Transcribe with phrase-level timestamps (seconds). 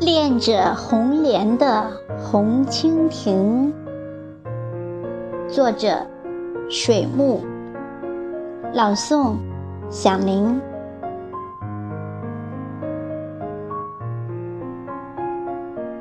[0.00, 3.70] 恋着红莲的红蜻蜓。
[5.46, 6.06] 作者：
[6.70, 7.42] 水木。
[8.72, 9.34] 朗诵：
[9.90, 10.58] 响铃。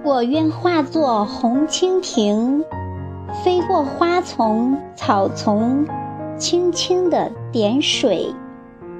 [0.01, 2.63] 我愿化作红蜻蜓，
[3.43, 5.85] 飞过花丛、草丛，
[6.37, 8.33] 轻轻地点水，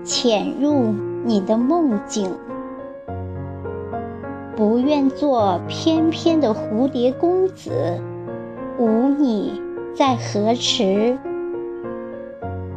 [0.04, 2.30] 潜入你的梦境。
[4.59, 7.72] 不愿做翩翩的蝴蝶公子，
[8.77, 9.62] 舞你
[9.95, 11.18] 在河池；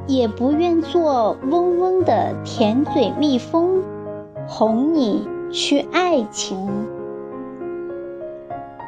[0.07, 3.83] 也不愿做嗡嗡的甜嘴蜜蜂，
[4.47, 6.57] 哄你去爱情。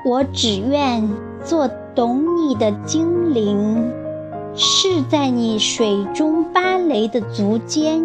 [0.06, 1.10] 我只愿
[1.42, 3.90] 做懂你的精灵，
[4.54, 8.00] 侍在你水中芭蕾的足尖，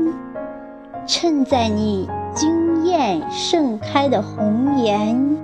[1.06, 2.10] 衬在你。
[2.36, 5.38] 惊艳盛开的红颜，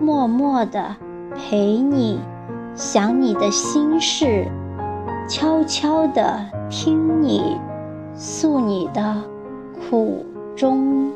[0.00, 0.96] 默默地
[1.34, 2.20] 陪你，
[2.74, 4.46] 想你的心事，
[5.28, 7.56] 悄悄地听你
[8.14, 9.16] 诉你的
[9.88, 11.10] 苦衷。